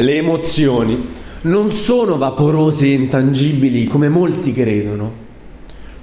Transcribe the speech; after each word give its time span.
Le 0.00 0.14
emozioni 0.14 1.08
non 1.40 1.72
sono 1.72 2.18
vaporose 2.18 2.86
e 2.86 2.92
intangibili 2.92 3.86
come 3.86 4.08
molti 4.08 4.52
credono. 4.52 5.12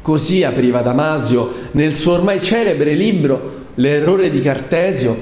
Così 0.02 0.44
apriva 0.44 0.82
Damasio 0.82 1.50
nel 1.72 1.94
suo 1.94 2.12
ormai 2.12 2.42
celebre 2.42 2.94
libro 2.94 3.64
L'errore 3.76 4.30
di 4.30 4.42
Cartesio, 4.42 5.18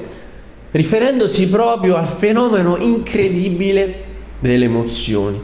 riferendosi 0.71 1.49
proprio 1.49 1.97
al 1.97 2.07
fenomeno 2.07 2.77
incredibile 2.77 4.05
delle 4.39 4.65
emozioni. 4.65 5.39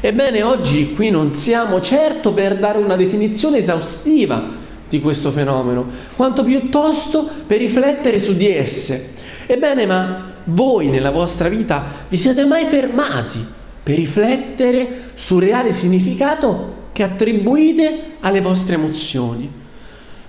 Ebbene, 0.00 0.42
oggi 0.42 0.94
qui 0.94 1.10
non 1.10 1.30
siamo 1.30 1.80
certo 1.80 2.32
per 2.32 2.58
dare 2.58 2.78
una 2.78 2.96
definizione 2.96 3.58
esaustiva 3.58 4.50
di 4.88 5.00
questo 5.00 5.30
fenomeno, 5.30 5.86
quanto 6.16 6.42
piuttosto 6.42 7.28
per 7.46 7.58
riflettere 7.58 8.18
su 8.18 8.34
di 8.34 8.48
esse. 8.48 9.10
Ebbene, 9.46 9.86
ma 9.86 10.27
voi 10.48 10.88
nella 10.88 11.10
vostra 11.10 11.48
vita 11.48 11.84
vi 12.08 12.16
siete 12.16 12.44
mai 12.44 12.66
fermati 12.66 13.44
per 13.82 13.96
riflettere 13.96 15.10
sul 15.14 15.42
reale 15.42 15.72
significato 15.72 16.86
che 16.92 17.02
attribuite 17.02 18.16
alle 18.20 18.40
vostre 18.40 18.74
emozioni? 18.74 19.66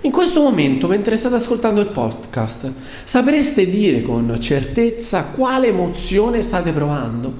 In 0.02 0.12
questo 0.12 0.42
momento, 0.42 0.88
mentre 0.88 1.18
state 1.18 1.36
ascoltando 1.36 1.82
il 1.82 1.90
podcast, 1.90 2.72
sapreste 3.04 3.70
dire 3.70 4.02
con 4.02 4.38
certezza 4.40 5.26
quale 5.26 5.68
emozione 5.68 6.42
state 6.42 6.72
provando 6.72 7.34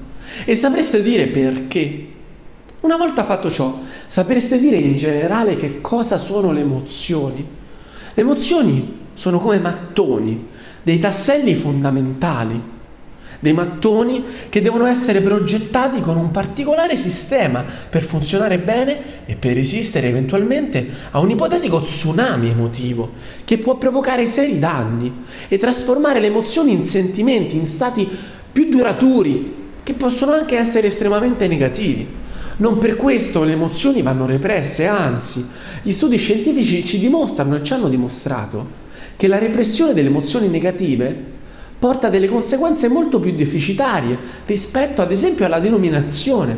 e 0.44 0.56
sapreste 0.56 1.02
dire 1.02 1.28
perché. 1.28 2.08
Una 2.82 2.98
volta 2.98 3.24
fatto 3.24 3.50
ciò, 3.50 3.80
sapreste 4.08 4.60
dire 4.60 4.76
in 4.76 4.98
generale 4.98 5.56
che 5.56 5.80
cosa 5.80 6.18
sono 6.18 6.52
le 6.52 6.62
emozioni. 6.62 7.48
Le 8.14 8.22
emozioni 8.22 8.98
sono 9.14 9.40
come 9.40 9.60
mattoni, 9.60 10.48
dei 10.84 11.00
tasselli 11.00 11.56
fondamentali, 11.56 12.78
dei 13.40 13.54
mattoni 13.54 14.24
che 14.50 14.62
devono 14.62 14.86
essere 14.86 15.22
progettati 15.22 16.02
con 16.02 16.18
un 16.18 16.32
particolare 16.32 16.96
sistema 16.98 17.64
per 17.90 18.04
funzionare 18.04 18.60
bene 18.60 19.26
e 19.26 19.36
per 19.36 19.54
resistere 19.54 20.08
eventualmente 20.10 20.86
a 21.12 21.20
un 21.20 21.30
ipotetico 21.30 21.82
tsunami 21.82 22.50
emotivo 22.50 23.12
che 23.46 23.58
può 23.58 23.78
provocare 23.78 24.26
seri 24.26 24.60
danni 24.60 25.24
e 25.48 25.58
trasformare 25.58 26.20
le 26.20 26.28
emozioni 26.28 26.74
in 26.74 26.84
sentimenti, 26.84 27.56
in 27.56 27.66
stati 27.66 28.08
più 28.52 28.68
duraturi, 28.70 29.58
che 29.84 29.94
possono 29.94 30.34
anche 30.34 30.58
essere 30.58 30.88
estremamente 30.88 31.48
negativi. 31.48 32.19
Non 32.58 32.78
per 32.78 32.96
questo 32.96 33.44
le 33.44 33.54
emozioni 33.54 34.02
vanno 34.02 34.26
represse, 34.26 34.86
anzi, 34.86 35.46
gli 35.82 35.92
studi 35.92 36.18
scientifici 36.18 36.84
ci 36.84 37.00
dimostrano 37.00 37.56
e 37.56 37.64
ci 37.64 37.74
hanno 37.74 37.88
dimostrato 37.88 38.88
che 39.16 39.28
la 39.28 39.38
repressione 39.38 39.94
delle 39.94 40.10
emozioni 40.10 40.48
negative 40.50 41.38
porta 41.80 42.10
delle 42.10 42.28
conseguenze 42.28 42.90
molto 42.90 43.20
più 43.20 43.32
deficitarie 43.34 44.18
rispetto 44.46 45.02
ad 45.02 45.12
esempio 45.12 45.46
alla 45.46 45.60
denominazione. 45.60 46.58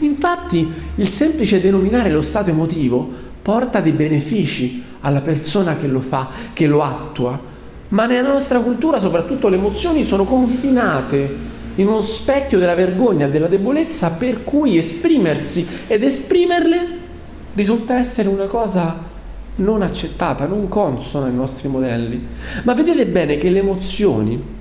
Infatti 0.00 0.70
il 0.96 1.10
semplice 1.10 1.60
denominare 1.60 2.10
lo 2.10 2.22
stato 2.22 2.50
emotivo 2.50 3.08
porta 3.40 3.80
dei 3.80 3.92
benefici 3.92 4.82
alla 5.00 5.22
persona 5.22 5.76
che 5.76 5.86
lo 5.86 6.00
fa, 6.00 6.28
che 6.52 6.66
lo 6.66 6.82
attua, 6.82 7.40
ma 7.88 8.04
nella 8.04 8.28
nostra 8.28 8.60
cultura 8.60 9.00
soprattutto 9.00 9.48
le 9.48 9.56
emozioni 9.56 10.04
sono 10.04 10.24
confinate 10.24 11.56
in 11.78 11.86
uno 11.86 12.02
specchio 12.02 12.58
della 12.58 12.74
vergogna, 12.74 13.28
della 13.28 13.46
debolezza, 13.46 14.10
per 14.10 14.44
cui 14.44 14.76
esprimersi 14.76 15.66
ed 15.86 16.02
esprimerle 16.02 16.96
risulta 17.54 17.98
essere 17.98 18.28
una 18.28 18.46
cosa 18.46 19.06
non 19.56 19.82
accettata, 19.82 20.46
non 20.46 20.68
consona 20.68 21.26
ai 21.26 21.34
nostri 21.34 21.68
modelli. 21.68 22.26
Ma 22.62 22.74
vedete 22.74 23.06
bene 23.06 23.38
che 23.38 23.50
le 23.50 23.60
emozioni 23.60 24.56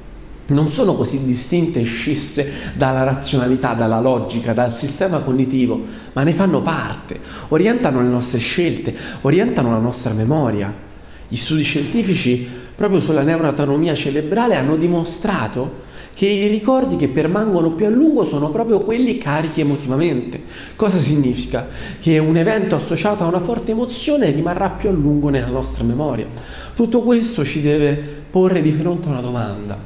non 0.48 0.70
sono 0.70 0.96
così 0.96 1.26
distinte 1.26 1.80
e 1.82 1.84
scisse 1.84 2.52
dalla 2.74 3.04
razionalità, 3.04 3.74
dalla 3.74 4.00
logica, 4.00 4.54
dal 4.54 4.74
sistema 4.74 5.20
cognitivo, 5.20 5.84
ma 6.14 6.24
ne 6.24 6.34
fanno 6.34 6.62
parte, 6.62 7.20
orientano 7.50 8.02
le 8.02 8.08
nostre 8.08 8.38
scelte, 8.38 8.96
orientano 9.22 9.72
la 9.72 9.80
nostra 9.80 10.14
memoria. 10.14 10.86
Gli 11.28 11.36
studi 11.36 11.64
scientifici 11.64 12.48
proprio 12.74 13.00
sulla 13.00 13.24
neuroanatomia 13.24 13.94
cerebrale 13.94 14.56
hanno 14.56 14.78
dimostrato 14.78 15.86
che 16.14 16.26
i 16.26 16.48
ricordi 16.48 16.96
che 16.96 17.10
permangono 17.10 17.74
più 17.74 17.86
a 17.86 17.90
lungo 17.90 18.24
sono 18.24 18.50
proprio 18.50 18.80
quelli 18.80 19.18
carichi 19.18 19.62
emotivamente. 19.62 20.42
Cosa 20.76 20.98
significa? 20.98 21.68
Che 22.00 22.18
un 22.18 22.38
evento 22.38 22.76
associato 22.76 23.24
a 23.24 23.28
una 23.28 23.40
forte 23.40 23.72
emozione 23.72 24.32
rimarrà 24.32 24.70
più 24.70 24.90
a 24.90 24.94
lungo 24.94 25.30
nella 25.30 25.50
nostra 25.50 25.84
memoria. 25.84 26.26
Tutto 26.74 27.02
questo 27.02 27.44
ci 27.44 27.62
deve 27.62 27.96
porre 28.32 28.62
di 28.62 28.72
fronte 28.72 29.08
a 29.08 29.12
una 29.12 29.22
domanda. 29.22 29.78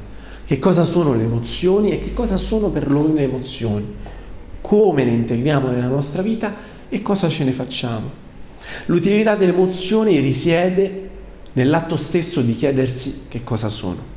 Che 0.44 0.58
cosa 0.58 0.84
sono 0.84 1.14
le 1.14 1.24
emozioni 1.24 1.90
e 1.90 1.98
che 1.98 2.14
cosa 2.14 2.36
sono 2.36 2.68
per 2.68 2.88
noi 2.88 3.14
le 3.14 3.22
emozioni? 3.24 3.94
Come 4.60 5.04
le 5.04 5.10
integriamo 5.10 5.70
nella 5.70 5.88
nostra 5.88 6.22
vita 6.22 6.54
e 6.88 7.02
cosa 7.02 7.28
ce 7.28 7.44
ne 7.44 7.52
facciamo? 7.52 8.10
L'utilità 8.86 9.34
delle 9.34 9.52
emozioni 9.52 10.18
risiede 10.20 11.10
nell'atto 11.54 11.96
stesso 11.96 12.40
di 12.40 12.54
chiedersi 12.54 13.26
che 13.28 13.42
cosa 13.44 13.68
sono. 13.68 14.11